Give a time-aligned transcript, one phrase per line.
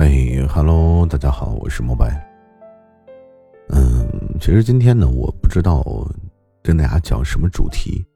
[0.00, 2.24] 嘿哈喽，大家好，我是莫白。
[3.70, 4.08] 嗯，
[4.38, 5.84] 其实今天呢，我不知道
[6.62, 8.06] 跟大家讲什么主题，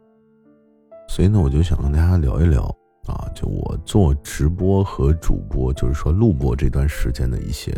[1.08, 2.62] 所以呢，我就想跟大家聊一聊
[3.08, 7.76] 啊，就我做直播和主播，就是说录播这段时间的一些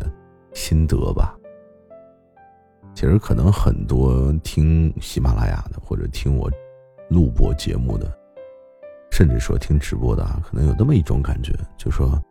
[0.52, 1.34] 心得吧。
[2.94, 6.50] 其实可能很多听喜马拉雅的，或者听我
[7.08, 8.12] 录播节目的，
[9.10, 12.22] 甚至说听直播的啊，可能有那么一种感觉，就说。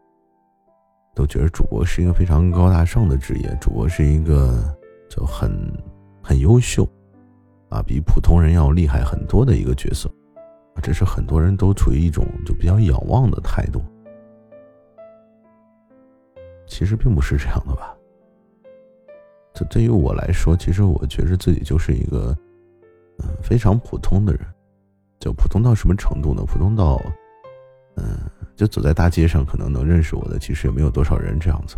[1.23, 4.61] 都觉得主播是一个非常高大上的职业，主播是一个
[5.09, 5.49] 就很
[6.21, 6.85] 很优秀，
[7.69, 10.11] 啊，比普通人要厉害很多的一个角色，
[10.81, 13.81] 这是很多人都处于一种就比较仰望的态度。
[16.67, 17.95] 其实并不是这样的吧？
[19.53, 22.37] 这对于我来说，其实我觉着自己就是一个
[23.19, 24.41] 嗯非常普通的人，
[25.21, 26.43] 就普通到什么程度呢？
[26.45, 27.01] 普通到
[27.95, 28.03] 嗯。
[28.55, 31.75] 就走在大街上，可能能认识我的，其实也没有多少人这样子。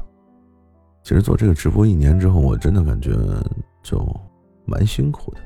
[1.03, 3.11] 其实做这个直播一年之后，我真的感觉
[3.83, 4.03] 就
[4.65, 5.39] 蛮辛苦的，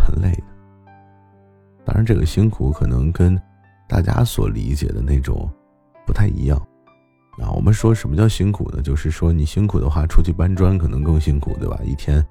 [0.00, 0.44] 很累的。
[1.84, 3.40] 当然，这个辛苦可能跟
[3.88, 5.48] 大家所理解的那种
[6.06, 6.56] 不太一样。
[7.38, 8.80] 啊，我们说什么叫辛苦呢？
[8.82, 11.78] 就是说你辛苦的话，出去搬砖可能更辛苦，对吧？
[11.84, 12.24] 一天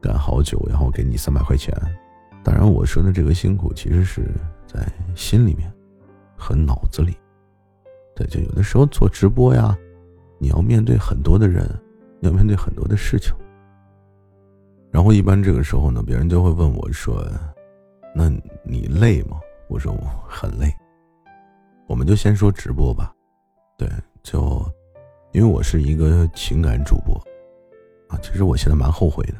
[0.00, 1.72] 干好久，然后给你三百块钱。
[2.42, 4.28] 当然，我说的这个辛苦，其实是
[4.66, 5.72] 在心里面
[6.36, 7.16] 和脑子里。
[8.16, 9.76] 对，就有的时候做直播呀，
[10.38, 11.68] 你要面对很多的人，
[12.22, 13.32] 要面对很多的事情。
[14.90, 17.22] 然后一般这个时候呢，别人就会问我说
[18.16, 18.30] ：“那
[18.64, 20.74] 你累吗？”我说：“我很累。”
[21.86, 23.12] 我们就先说直播吧。
[23.76, 23.86] 对，
[24.22, 24.64] 就
[25.32, 27.14] 因为我是一个情感主播
[28.08, 29.34] 啊，其实我现在蛮后悔的。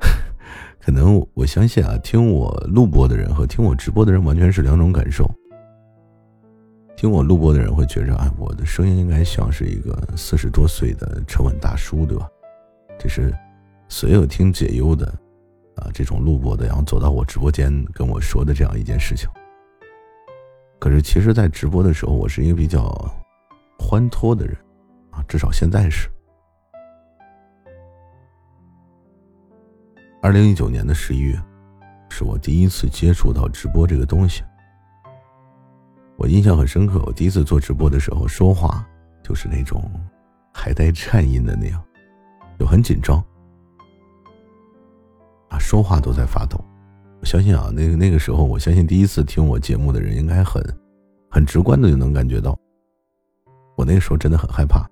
[0.80, 5.30] 可能我相信啊，听我录播的人和听我直播的人完全是两种感受。
[7.00, 12.28] 听我录播的人会觉着，哎，我的声音应该像是一个四十多岁的沉稳大叔，对吧？
[12.98, 13.34] 这是
[13.88, 15.06] 所有听解忧的
[15.76, 19.26] 啊，这种录播的，然后走到我直播间跟我说的这样一件事情。
[20.78, 22.94] 可是，其实，在直播的时候，我是一个比较
[23.78, 24.54] 欢脱的人
[25.10, 26.06] 啊，至少现在是。
[30.20, 31.34] 二零一九年的十一月，
[32.10, 34.42] 是我第一次接触到直播这个东西。
[36.20, 38.86] 我印象很深刻，我第一次做直播的时候，说话
[39.24, 39.90] 就是那种
[40.52, 41.82] 还带颤音的那样，
[42.58, 43.24] 就很紧张
[45.48, 46.62] 啊，说话都在发抖。
[47.22, 50.62] 我相信啊，那个那个时候，我相信第一次听我节目的人应该很
[51.30, 52.54] 很直观的就能感觉到，
[53.74, 54.86] 我那个时候真的很害怕。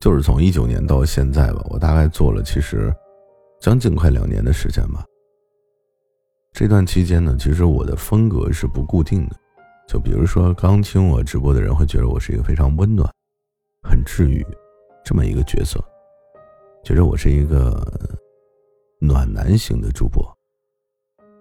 [0.00, 2.92] 就是从一九年到现在吧，我大概做了其实
[3.60, 5.04] 将近快两年的时间吧。
[6.52, 9.36] 这段期间呢，其实我的风格是不固定的。
[9.86, 13.08] 就比如说，刚听我直播的人会觉得我是一个非常温暖、
[13.82, 14.44] 很治愈
[15.04, 15.78] 这么一个角色，
[16.82, 17.86] 觉得我是一个
[19.00, 20.24] 暖男型的主播，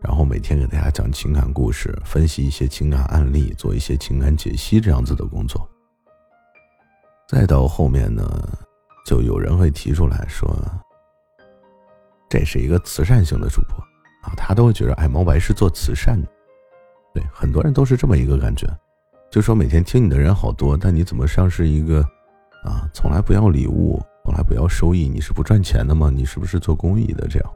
[0.01, 5.65] 然后每天给大家讲情感故事，分析一些情感案例，做一些情感解析这样子的工作。
[7.29, 8.27] 再到后面呢，
[9.05, 10.51] 就有人会提出来说，
[12.27, 13.77] 这是一个慈善型的主播
[14.23, 16.27] 啊，他都会觉得哎，毛白是做慈善的，
[17.13, 18.67] 对，很多人都是这么一个感觉，
[19.29, 22.01] 就说每天听你的人好多，但你怎么像是一个
[22.63, 26.09] 啊，从来不要礼物，从来不要收益，你是不赚钱的吗？
[26.11, 27.53] 你是不是做公益的这样？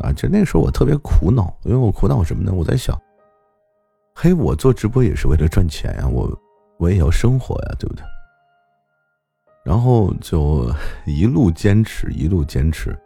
[0.00, 2.52] 啊，就那时候我特别苦恼，因为我苦恼什么呢？
[2.52, 2.94] 我在想，
[4.14, 6.30] 嘿，我做直播也是为了赚钱呀，我
[6.76, 8.04] 我也要生活呀，对不对？
[9.66, 10.72] 然后就
[11.06, 12.96] 一路坚持，一路坚持，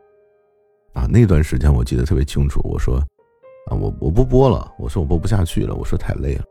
[0.93, 2.61] 啊，那段时间我记得特别清楚。
[2.65, 2.99] 我说，
[3.71, 6.45] 啊，我我不播了，我说我播不下去了，我说太累了。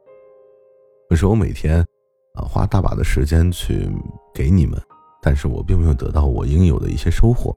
[1.11, 1.85] 我说我每天，
[2.33, 3.87] 啊，花大把的时间去
[4.33, 4.81] 给你们，
[5.21, 7.55] 但是我并没有得到我应有的一些收获。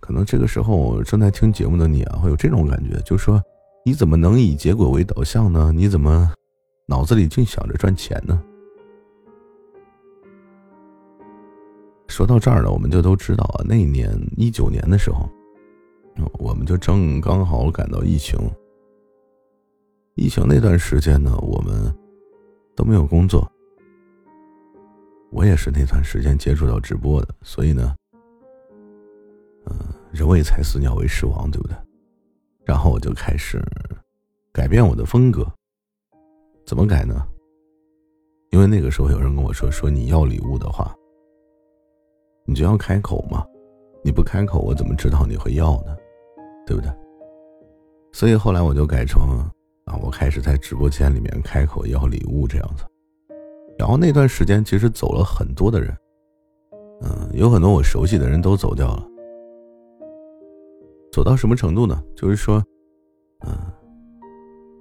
[0.00, 3.40] 可能这个时候正在听节目的你啊，会有这种感觉，就是说，
[3.84, 5.70] 你怎么能以结果为导向呢？
[5.72, 6.32] 你怎么
[6.88, 8.42] 脑子里净想着赚钱呢？
[12.10, 15.30] 说到这儿呢，我们就都知道啊，那年一九年的时候，
[16.40, 18.36] 我们就正刚好赶到疫情。
[20.16, 21.94] 疫情那段时间呢，我们
[22.74, 23.48] 都没有工作。
[25.30, 27.94] 我也是那段时间接触到直播的，所以呢，
[29.66, 29.76] 嗯，
[30.10, 31.76] 人为财死，鸟为食亡，对不对？
[32.64, 33.62] 然后我就开始
[34.52, 35.46] 改变我的风格。
[36.66, 37.24] 怎么改呢？
[38.50, 40.92] 因为那个时候有人跟我说：“说你要礼物的话，
[42.50, 43.46] 你就要开口嘛，
[44.02, 45.96] 你不开口，我怎么知道你会要呢？
[46.66, 46.90] 对不对？”
[48.12, 49.22] 所以后来我就改成
[49.84, 52.82] 啊，我开始在直播间里面开口要礼物这样子。
[53.78, 55.96] 然后那段时间其实走了很多的人，
[57.02, 59.06] 嗯，有很多我熟悉的人都走掉了。
[61.12, 62.02] 走到什么程度呢？
[62.16, 62.60] 就是说，
[63.46, 63.56] 嗯，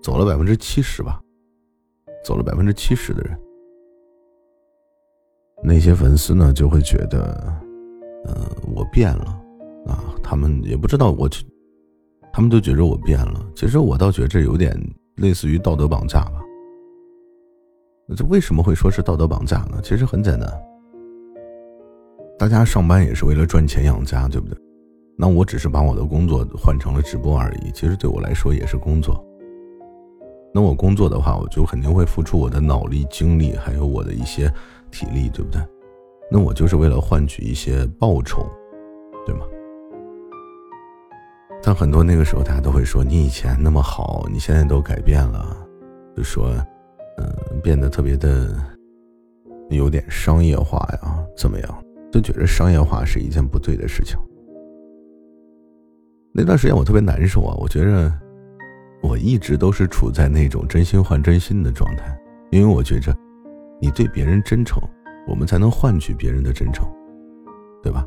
[0.02, 1.22] 走了百分之七十吧，
[2.26, 3.40] 走了百分之七十的人。
[5.62, 7.54] 那些粉丝呢，就会觉得，
[8.26, 8.34] 嗯，
[8.74, 9.26] 我变了，
[9.88, 11.30] 啊，他们也不知道我，
[12.32, 13.46] 他们都觉着我变了。
[13.56, 14.74] 其实我倒觉着有点
[15.18, 16.42] 类似于道德绑架吧。
[18.16, 19.80] 这为什么会说是道德绑架呢？
[19.84, 20.50] 其实很简单，
[22.38, 24.58] 大家上班也是为了赚钱养家，对不对？
[25.18, 29.24] 那我只是把我的工作换成了直播而已，其实对我来说也是工作。
[30.54, 34.52] 那我工作的话，我就肯定会付出我的脑力、精力，还有我的一些。
[34.92, 35.62] 体力对不对？
[36.32, 38.48] 那我就是为了换取一些报酬，
[39.26, 39.46] 对吗？
[41.64, 45.58] 但很多那个时候，大家都会说你以前那么好，你现在都改变了，
[46.16, 46.50] 就说，
[47.18, 48.56] 嗯，变得特别的
[49.70, 51.84] 有点商业化呀，怎么样？
[52.12, 54.18] 就觉得商业化是一件不对的事情。
[56.32, 58.14] 那段时间我特别难受啊，我觉着
[59.02, 62.16] 我一直都是处在那种真心换真心的状态，
[62.52, 63.12] 因为我觉着。
[63.82, 64.82] 你对别人真诚，
[65.28, 66.88] 我们才能换取别人的真诚，
[67.82, 68.06] 对吧？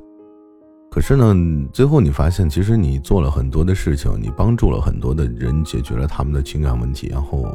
[0.91, 1.35] 可是呢，
[1.73, 7.51] 最后你发现，其实你做了很多的事情，你帮助了很多的人，解决了他们的情感问题，然后，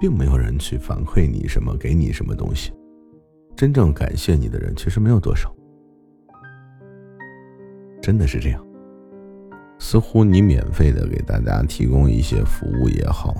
[0.00, 2.72] 并没有人去反馈你什么，给你什么东西。
[3.54, 5.54] 真正感谢你的人，其实没有多少。
[8.02, 8.66] 真的是这样。
[9.78, 13.34] 似乎你免费的给大家提供一些服务也好，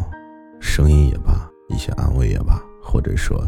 [0.61, 2.63] 声音也罢，一些安慰也罢。
[2.87, 3.45] 或者说，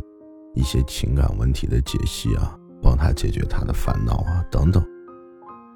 [0.55, 4.85] 一些情感问题的解析啊，帮他解决他的烦恼啊，等等，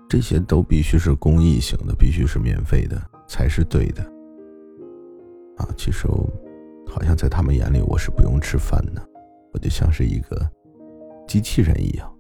[0.09, 4.03] 这些都必须是公益性的，必须是免费的，才是对的。
[5.59, 6.09] 啊，其实，
[6.89, 9.07] 好像在他们眼里，我是不用吃饭的，
[9.53, 10.51] 我就像是一个
[11.29, 12.13] 机器人一样。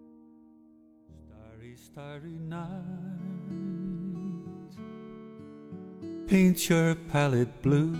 [6.28, 7.94] Paint your palette blue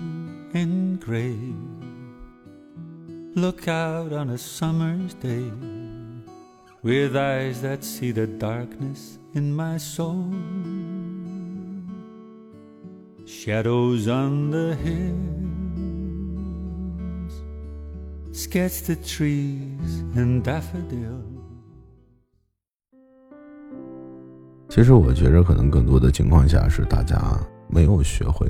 [0.55, 1.37] and gray.
[3.34, 5.50] Look out on a summer's day
[6.82, 10.26] with eyes that see the darkness in my soul.
[13.25, 15.17] Shadows on the hills,
[18.32, 21.25] sketch the trees and daffodils.
[24.69, 27.18] 其实我觉着，可能更多的情况下是大家
[27.66, 28.47] 没有学会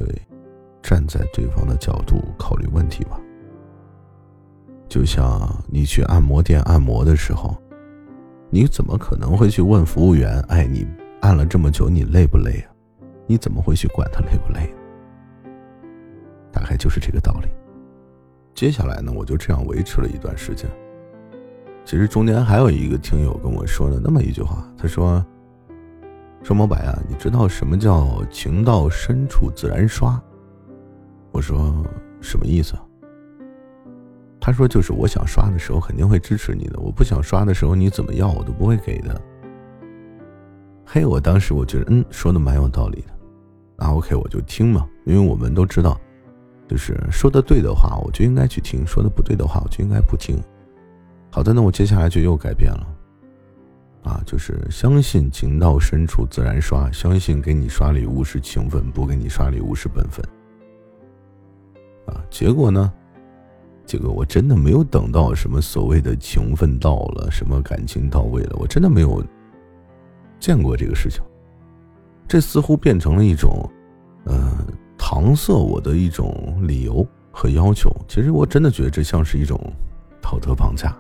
[0.83, 3.22] 站在对方的角度考虑问题吧。
[4.93, 7.57] 就像你去按摩店按摩的时候，
[8.51, 10.87] 你怎么可能会去问服务员：“哎，你
[11.23, 12.69] 按了这么久，你累不累啊？”
[13.27, 14.71] 你怎么会去管他累不累？
[16.53, 17.49] 大概就是这个道理。
[18.55, 20.69] 接下来呢，我就这样维持了一段时间。
[21.87, 25.25] 其实中间还有一个听友跟我说了那么一句话，他说
[26.45, 30.23] ：“双毛白啊，你知道什么叫情到深处自然刷？”
[31.33, 31.83] 我说
[32.21, 32.85] ：“什么意思啊？”
[34.45, 39.23] 他说：“就是我想刷的时候肯定会支持你的，我不想刷的时候你怎么要我都不会给的。”
[40.85, 43.15] 嘿，我当时我觉得嗯说的蛮有道理的，
[43.77, 45.97] 那 OK 我就听嘛，因为我们都知道，
[46.67, 50.43] 就是说的对的话我就应该去听，说的不对的话我就应该不听。
[51.31, 52.87] 好的，那我接下来就又改变了，
[54.03, 60.21] 啊，就是相信情到深处自然刷，相信给你刷礼物是情分，不给你刷礼物是本分。
[62.07, 62.93] 啊，结果呢？
[63.85, 69.23] 这个我真的没有等到什么所谓的情分到了，什么感情到位了，我真的没有
[70.41, 71.23] 见过这个事情。
[72.27, 73.69] 这似乎变成了一种，
[74.25, 77.95] 呃，搪塞我的一种理由和要求。
[78.09, 79.61] 其实我真的觉得这像是一种
[80.21, 80.97] 道德绑架。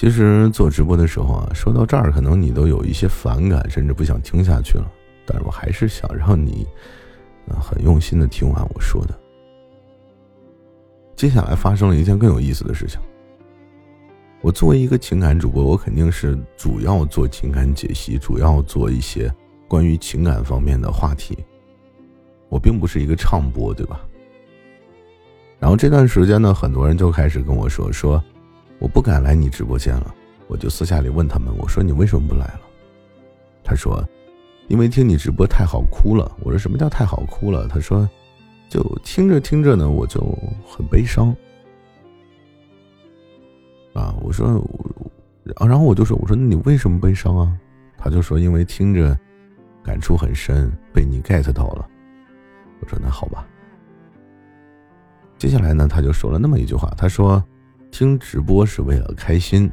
[0.00, 4.90] 其实做直播的时候啊，说到这儿，可能你都有一些反感，甚至不想听下去了。
[5.26, 6.66] 但是我还是想让你，
[7.60, 9.14] 很用心的听完我说的。
[11.14, 12.98] 接下来发生了一件更有意思的事情。
[14.40, 19.30] 我作为一个情感主播，我肯定是主要做情感解析，主要做一些
[19.68, 21.36] 关于情感方面的话题。
[22.48, 24.00] 我并不是一个唱播，对吧？
[25.58, 28.24] 然后这段时间呢，很多人就开始跟我说说，
[28.80, 30.12] 我不敢来你直播间了。
[30.48, 32.60] 我就私下里问他们，我说你为什么不来了？
[33.62, 34.04] 他说，
[34.66, 36.36] 因为听你直播太好哭了。
[36.40, 37.68] 我说什么叫太好哭了？
[37.68, 38.08] 他说，
[38.68, 40.20] 就听着听着呢，我就
[40.66, 41.28] 很悲伤。
[43.92, 44.60] 啊，我说，
[45.60, 47.56] 然后我就说，我说你为什么悲伤啊？
[47.96, 49.16] 他就说，因为听着
[49.84, 51.86] 感触很深，被你 get 到了。
[52.80, 53.46] 我说那好吧。
[55.38, 57.42] 接下来呢，他就说了那么一句话，他说，
[57.90, 59.70] 听直播是为了开心，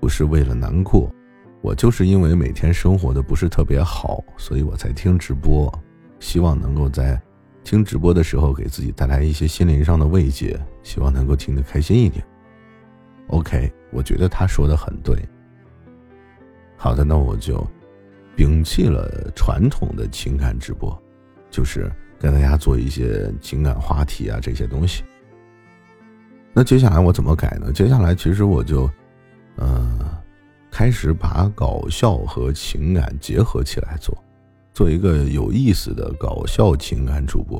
[0.00, 1.10] 不是为了难过。
[1.60, 5.72] 我就是因为每天生活的不是特别好，所以我才听直播，
[6.18, 7.20] 希望能够在
[7.62, 12.24] 听直播的时候给自己带来一些心灵上的慰藉，希望能够听得开心一点。
[13.28, 15.16] OK，我觉得他说的很对。
[16.76, 17.64] 好的，那我就
[18.36, 21.00] 摒弃了传统的情感直播，
[21.48, 25.04] 就是跟大家做一些情感话题啊这些东西。
[26.52, 27.72] 那接下来我怎么改呢？
[27.72, 28.90] 接下来其实我就，
[29.56, 29.98] 嗯，
[30.70, 34.16] 开始把搞笑和情感结合起来做，
[34.74, 37.58] 做一个有意思的搞笑情感主播。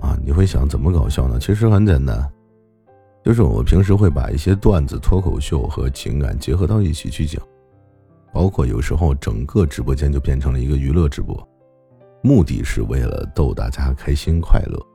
[0.00, 1.38] 啊，你会想怎么搞笑呢？
[1.38, 2.26] 其实很简单。
[3.24, 7.40] 就是我平时会把一些段子、脱口秀和情感结合到一起去讲，
[8.32, 11.48] 包括有时候整个直播间就变成了一个娱乐直播，
[12.20, 14.86] 目的是为了逗大家开心快乐，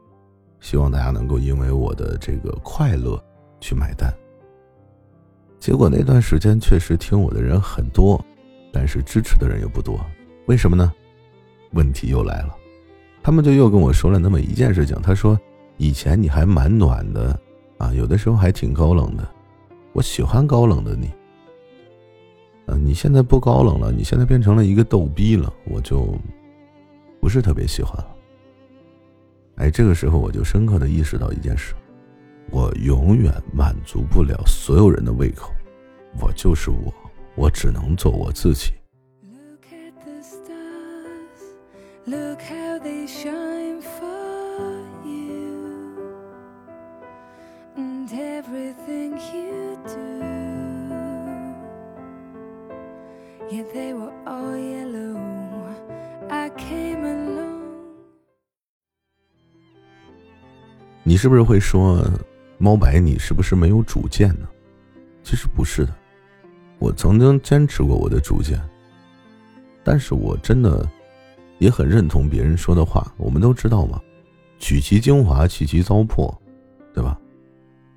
[0.59, 3.21] 希望大家能够因为我的这个快乐
[3.59, 4.13] 去买单。
[5.59, 8.23] 结果那段时间确实听我的人很多，
[8.71, 9.99] 但是支持的人又不多，
[10.45, 10.93] 为什么呢？
[11.71, 12.55] 问题又来了，
[13.21, 15.39] 他们就又跟我说了那么一件事情，他说
[15.77, 17.37] 以前你还蛮暖的。
[17.77, 19.29] 啊，有的时候还挺高冷的，
[19.93, 21.11] 我喜欢高冷的你。
[22.65, 26.17] 嗯，你现在不高冷了，你现在变成了一个逗逼了，我就
[27.21, 28.16] 不是特别喜欢了。
[29.57, 31.73] 哎，这个时候我就深刻的意识到一件事，
[32.51, 35.51] 我永远满足不了所有人的胃口，
[36.21, 36.93] 我就是我，
[37.35, 38.71] 我只能做我自己。
[39.23, 44.97] look at the stars，look how they shine for you。
[61.17, 62.07] 你是不是会说，
[62.59, 64.47] 猫白，你是不是没有主见呢？
[65.24, 65.91] 其实不是的，
[66.77, 68.62] 我曾经坚持过我的主见，
[69.83, 70.88] 但是我真的
[71.57, 73.12] 也很认同别人说的话。
[73.17, 74.00] 我们都知道嘛，
[74.59, 76.31] 取其精华，去其糟粕，
[76.93, 77.19] 对吧？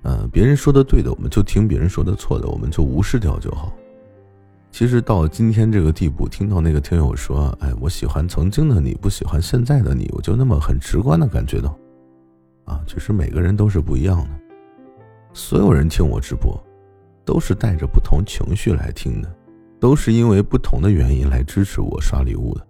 [0.01, 3.71] 嗯，别人说的对的，我们就听；别人说的错的，我们就无视掉就好。
[4.71, 11.77] 其实到今天这个地步，听到那个听友说：“哎，我喜欢曾经的你，不喜欢现在的你。”我就那么很直观的感觉到。
[12.71, 14.29] 啊，其实每个人都是不一样的。
[15.33, 16.57] 所有人听我直播，
[17.25, 19.29] 都是带着不同情绪来听的，
[19.77, 22.65] 都是因为不同的原因来支持我刷礼物的。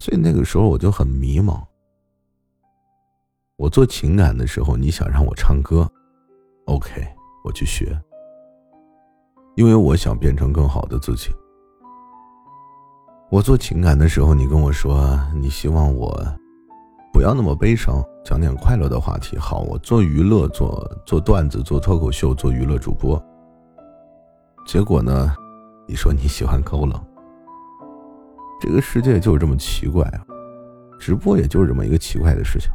[0.00, 1.62] 所以那个时候我就很迷茫。
[3.56, 5.88] 我做情感的时候，你想让我唱歌
[6.64, 7.06] ，OK，
[7.44, 7.96] 我去学，
[9.54, 11.30] 因为我想变成更好的自己。
[13.30, 16.20] 我做情感的时候，你跟我说你希望我。
[17.14, 19.38] 不要那么悲伤，讲点快乐的话题。
[19.38, 23.22] 好，我做娱乐，做做段子，做脱口秀，做娱乐主播。
[24.66, 25.32] 结果呢？
[25.86, 27.00] 你说你喜欢高冷，
[28.60, 30.26] 这个世界就是这么奇怪啊！
[30.98, 32.68] 直播也就是这么一个奇怪的事情，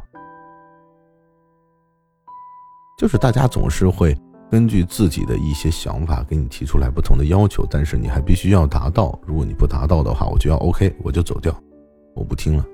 [2.96, 4.16] 就是大家总是会
[4.48, 9.18] 根据自己的一些想法给你提出来不同的要求，但是你还必须要达到。
[9.26, 11.52] 如果你不达到的话，我就要 OK，我就走掉，
[12.14, 12.64] 我不听了。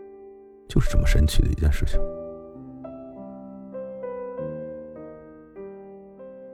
[0.68, 2.00] 就是这么神奇的一件事情。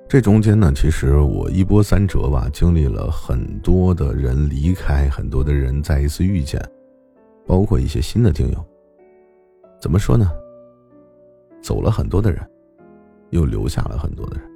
[0.09, 6.63] 这中间呢，其实我一波三折吧，经历了很多的人离开，很多的人再一次遇见，
[7.47, 8.65] 包括一些新的听友。
[9.81, 10.31] 怎么说呢？
[11.63, 12.47] 走了很多的人，
[13.31, 14.47] 又留下了很多的人。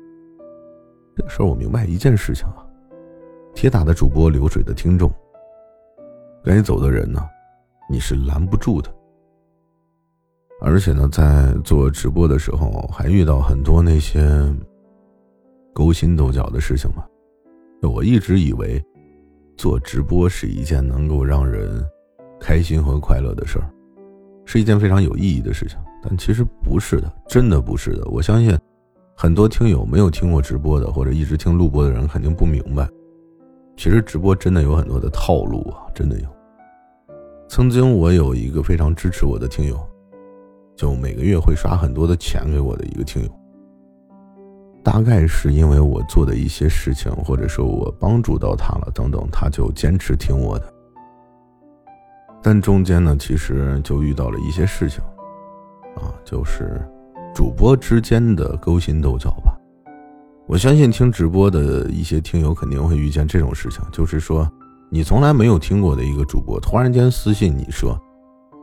[1.16, 2.66] 这个时候，我明白一件事情啊：
[3.54, 5.10] 铁打的主播，流水的听众。
[6.44, 7.26] 该走的人呢，
[7.88, 8.94] 你是拦不住的。
[10.66, 14.52] 而且呢，在做直播的时候，还遇到很多那些
[15.72, 17.06] 勾心斗角的事情吧。
[17.82, 18.84] 我一直以为
[19.56, 21.86] 做直播是一件能够让人
[22.40, 23.70] 开心和快乐的事儿，
[24.44, 25.78] 是一件非常有意义的事情。
[26.02, 28.04] 但其实不是的，真的不是的。
[28.06, 28.58] 我相信
[29.14, 32.88] 很多听友没有听过直播的，或者一直听录播的人，肯定不明白。
[33.76, 36.26] 其实直播真的有很多的套路啊，真的有。
[37.48, 39.78] 曾经我有一个非常支持我的听友，
[40.76, 43.28] 就每个月会刷很多的钱给我的一个听友。
[44.84, 50.72] 大概是因为我做的一些事情，或者说我帮助到他了等等，他就坚持听我的。
[52.40, 55.02] 但中间呢，其实就遇到了一些事情，
[55.96, 56.80] 啊，就是
[57.34, 59.58] 主播之间的勾心斗角吧。
[60.46, 64.48] 我相信听直播的一些听友肯定会遇见这种事情，就是说
[64.88, 68.00] 你从来没有听过的一个主播，突然间私信你说，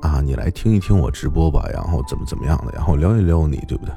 [0.03, 3.95] 啊，你来听一听我直播吧，然后怎么怎么样的，然后撩一撩你，对不对？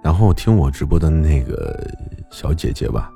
[0.00, 1.76] 然后听我直播的那个
[2.30, 3.10] 小姐姐吧，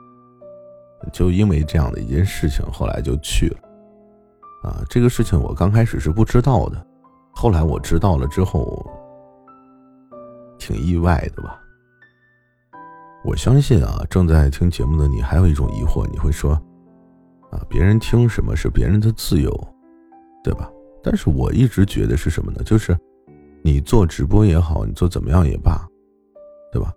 [1.13, 3.57] 就因为这样的一件事情，后来就去了。
[4.65, 6.85] 啊，这个事情我刚开始是不知道的，
[7.31, 8.85] 后来我知道了之后，
[10.59, 11.57] 挺意外的吧。
[13.25, 16.55] 我相信啊，正在听节目的你还有一种疑惑，你会说，
[17.53, 19.53] 啊，别人听什么是别人的自由，
[20.43, 20.71] 对吧？
[21.03, 22.63] 但是我一直觉得是什么呢？
[22.65, 22.97] 就是
[23.63, 25.87] 你做直播也好，你做怎么样也罢。
[26.73, 26.95] 对吧？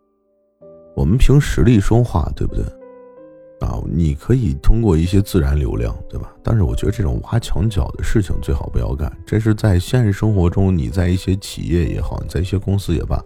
[0.96, 2.64] 我们凭实力说话，对不对？
[3.60, 6.32] 啊，你可以通过一些自然流量，对吧？
[6.44, 9.12] 但是我觉得这种挖墙脚的事情最好不要干。
[9.26, 13.20] 这是在现实生活中，你在一些企业也好，你在一些公司也罢，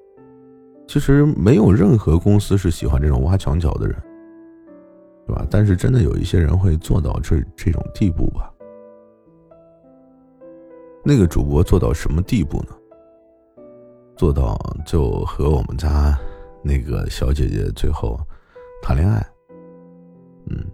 [0.88, 3.96] 其实没有任何公司是喜欢这种挖墙脚的人，
[5.28, 5.46] 对吧？
[5.52, 8.50] 但是真的有一些人会做到这这种地步吧？
[11.10, 12.76] 那个主播做到什么地步呢？
[14.18, 16.20] 做到就和我们家。
[16.62, 18.20] 那个小姐姐最后
[18.82, 19.26] 谈恋爱，
[20.50, 20.66] 嗯，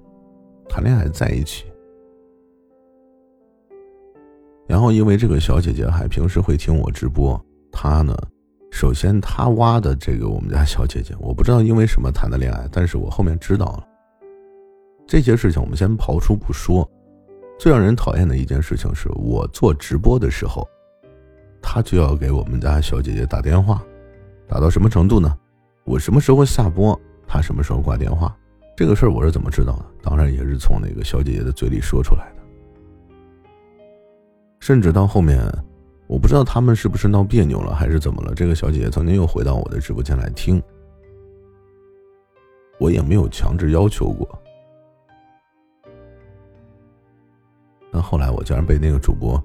[0.68, 1.66] 谈恋爱在一起，
[4.66, 7.40] 然后因为这个小姐姐还平时会听我直播，
[7.72, 8.18] 她呢，
[8.72, 13.88] 首先她挖的这个我们家小姐姐，我不知道因为什么谈的恋爱，但是我后面知道了
[15.06, 16.90] 这些事情，我们先刨出不说。
[17.64, 20.68] 最让人讨厌的一件事情是我做直播的时候，
[21.62, 23.82] 他就要给我们家小姐姐打电话，
[24.50, 25.34] 打到什么程度呢？
[25.86, 28.36] 我什么时候下播，他什么时候挂电话，
[28.76, 29.86] 这个事儿我是怎么知道的？
[30.02, 32.44] 当然也是从那个小姐姐的嘴里说出来的。
[34.60, 35.42] 甚至到后面，
[36.08, 38.36] 我不知道他们是不是闹别扭了，还是怎么了。
[38.36, 40.62] 这个小姐姐曾经又回到我的直播间来听，
[42.78, 44.28] 我也没有强制要求过。
[47.94, 49.42] 但后来我竟然被那个主播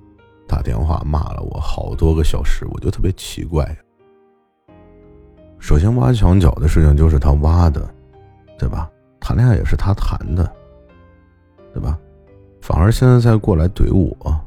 [0.46, 3.76] 打电话骂了我好多个小时，我就特别奇怪。
[5.58, 7.86] 首先挖墙脚的事情就是他挖的，
[8.58, 8.90] 对吧？
[9.20, 10.50] 谈恋爱也是他谈的，
[11.74, 11.98] 对吧？
[12.62, 14.40] 反而现在再过来怼我，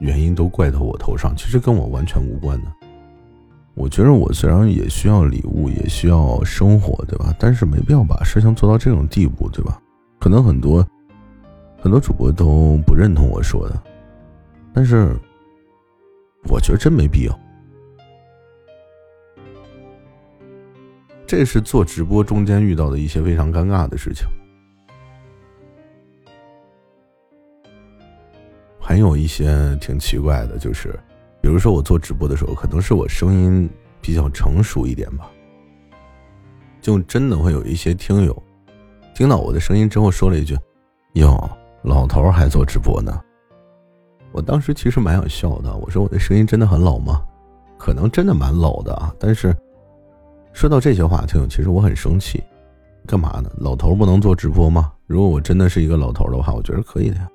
[0.00, 2.72] 原因都怪到我头上，其实跟我完全无关的。
[3.74, 7.32] 我觉得我虽然也需要礼物，也需要生活，对吧？
[7.38, 9.80] 但是没必要把事情做到这种地步，对吧？
[10.18, 10.84] 可能很多
[11.82, 13.82] 很多主播都不认同我说的，
[14.72, 15.18] 但是
[16.48, 17.36] 我觉得真没必要。
[21.26, 24.24] 这是做直播中间遇到的一些非常尴尬的事情，
[28.78, 30.96] 还有一些挺奇怪的，就是，
[31.40, 33.68] 比如说我做直播的时候，可能是我声音
[34.00, 35.28] 比较成熟一点吧，
[36.80, 38.42] 就真的会有一些听友
[39.16, 40.56] 听到我的声音之后说了一句
[41.14, 41.50] ：“哟，
[41.82, 43.20] 老头还做直播呢。”
[44.32, 47.22] 我当时其实蛮想笑的，我说我的声音真的很老吗？
[47.78, 49.54] 可能真的蛮老的啊，但是。
[50.54, 52.44] 说到这些话，听，其实我很生气，
[53.06, 53.50] 干嘛呢？
[53.56, 54.92] 老头不能做直播吗？
[55.06, 57.26] 如果我真的是一个老头的话，我觉得可以的呀。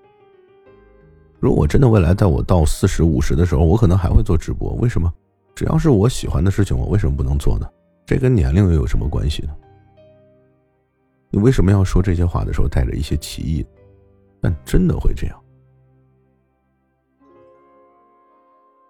[1.40, 4.72] 如果我真的未来在我到四十五十的时候，我可能还会做直播。
[4.74, 5.12] 为什么？
[5.56, 7.68] 只要是我喜欢的事情，我为什么不能做呢？
[8.06, 9.56] 这跟年龄又有什么关系呢？
[11.32, 13.66] 你为什么要说这些话的时候带着一些歧义？
[14.42, 15.44] 但真的会这样。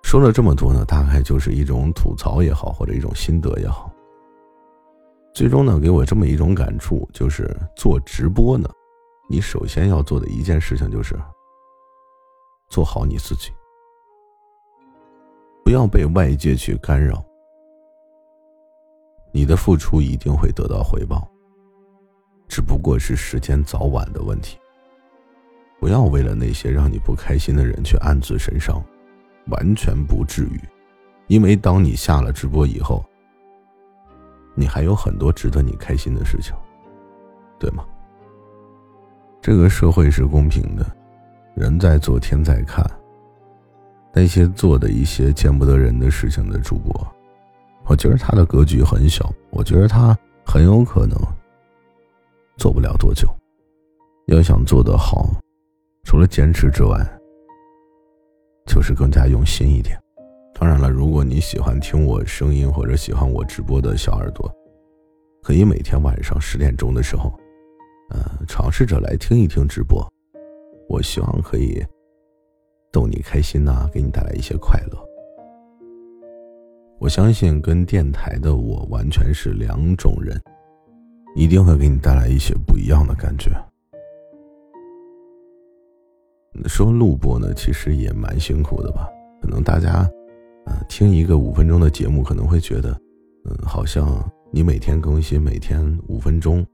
[0.04, 3.92] 说了这么多呢，大概就是一种吐槽也好，或者一种心得也好。
[5.34, 8.70] 最终呢，给我这么一种感触，就是做直播呢，
[9.30, 11.14] 你首先要做的一件事情就是
[12.70, 13.52] 做好你自己，
[15.64, 17.24] 不要被外界去干扰。
[19.34, 21.30] 你的付出一定会得到回报，
[22.48, 24.58] 只不过是时间早晚的问题。
[25.80, 28.84] 不要为了那些让你不开心的人去暗自神伤，
[29.48, 30.62] 完全不至于，
[31.28, 33.04] 因为当你下了直播以后。
[34.60, 36.52] 你还有很多值得你开心的事情，
[37.60, 37.86] 对吗？
[39.40, 40.84] 这个社会是公平的，
[41.54, 42.84] 人在做天在看。
[44.12, 47.08] 那些做的一些见不得人的事情的主播，
[47.86, 51.16] 我觉得他的格局很小，我觉得他很有可能
[52.58, 53.30] 做不了多久。
[54.26, 55.30] 要想做得好，
[56.08, 57.06] 除了坚持之外，
[58.66, 60.02] 就是更加用心一点。
[60.54, 64.50] 当然了，如果你喜欢听我声音或者喜欢我直播的小耳朵，
[65.44, 67.38] 可以每天晚上十点钟的时候，
[68.12, 70.02] 呃，尝试着来听一听直播。
[70.88, 71.86] 我希望可以
[72.90, 74.98] 逗你开心呐，给你带来一些快乐。
[77.00, 80.42] 我相信跟电台的我完全是两种人，
[81.36, 83.52] 一定会给你带来一些不一样的感觉。
[86.66, 89.08] 说录播呢，其实也蛮辛苦的吧？
[89.42, 90.10] 可能大家。
[90.90, 92.92] 听一个五分钟的节目可能会觉得，
[93.46, 96.66] 嗯，好像你每天更新，每天五分钟，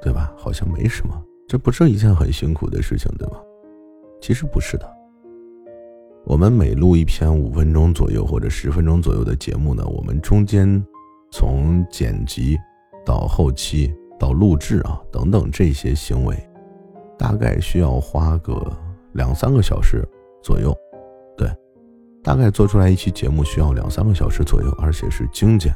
[0.00, 0.32] 对吧？
[0.34, 3.36] 好像没什么，这不是一件很辛苦的事情，对吧？
[4.18, 4.90] 其实不是的。
[6.24, 10.82] 我们每录一篇五分钟左右或者十分钟左右的节目呢，我们中间
[11.30, 12.58] 从剪辑
[13.04, 16.34] 到后期到录制啊等等这些行为，
[17.18, 18.54] 大概需要花个
[19.12, 20.06] 两三个小时
[20.42, 20.74] 左右。
[21.36, 21.48] 对
[22.22, 25.74] 大概做出来一期节目需要两三个小时左右，而且是精简。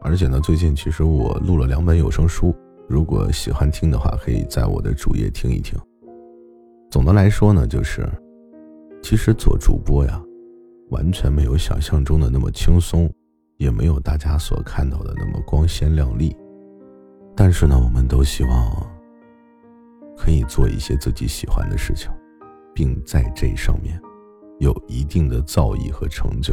[0.00, 2.54] 而且呢，最近其实我录了两本有声书，
[2.88, 5.78] 如果喜欢听的话，可以在我的主页听一听。
[6.88, 8.08] 总的来说呢，就是
[9.02, 10.22] 其实做主播呀，
[10.90, 13.12] 完全没有想象中的那么轻松，
[13.56, 16.34] 也没有大家所看到的那么光鲜亮丽。
[17.36, 18.86] 但是呢，我们都希望
[20.18, 22.10] 可以做一些自己喜欢的事情，
[22.74, 23.98] 并在这上面。
[24.58, 26.52] 有一定的造诣和成就。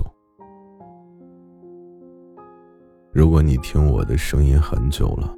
[3.12, 5.36] 如果你听我的声音很久了，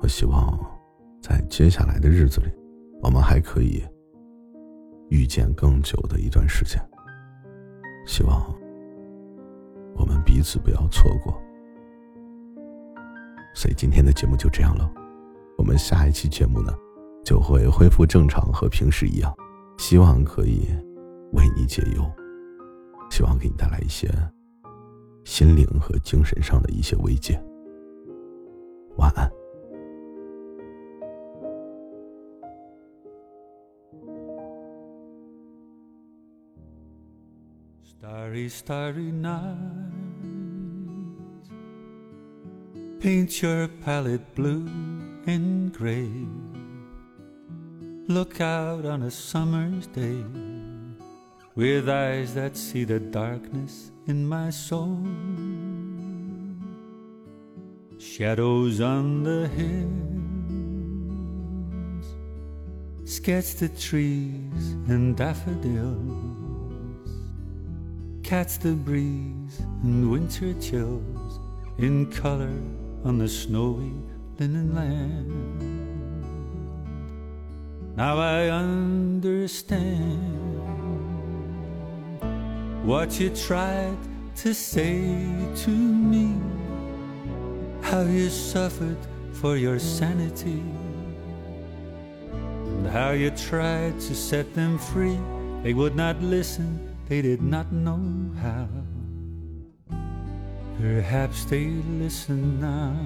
[0.00, 0.58] 我希望
[1.20, 2.50] 在接下来的日子里，
[3.02, 3.84] 我们还可以
[5.10, 6.80] 遇见更久的一段时间。
[8.06, 8.40] 希望
[9.94, 11.38] 我们彼此不要错过。
[13.54, 14.90] 所以今天的节目就这样了，
[15.58, 16.72] 我们下一期节目呢
[17.24, 19.34] 就会恢复正常，和平时一样。
[19.78, 20.68] 希望可以。
[21.32, 22.04] 为你解忧，
[23.10, 24.06] 希望给你带来一些
[25.24, 27.42] 心灵和精神上的一些慰藉。
[28.98, 29.32] 晚安。
[37.82, 39.56] Starry, starry night,
[43.00, 44.68] paint your palette blue
[45.24, 46.10] and gray.
[48.08, 50.24] Look out on a summer's day.
[51.54, 54.98] with eyes that see the darkness in my soul.
[57.98, 60.12] Shadows on the hills
[63.04, 67.10] sketch the trees and daffodils,
[68.24, 71.38] catch the breeze and winter chills
[71.78, 72.58] in color
[73.04, 73.92] on the snowy
[74.38, 75.71] linen land.
[78.02, 79.62] Now I understand
[82.84, 83.96] what you tried
[84.42, 85.06] to say
[85.62, 86.34] to me,
[87.80, 88.98] how you suffered
[89.34, 90.64] for your sanity,
[92.32, 95.20] and how you tried to set them free.
[95.62, 98.02] They would not listen, they did not know
[98.42, 98.66] how.
[100.76, 101.66] Perhaps they
[102.02, 102.96] listen now.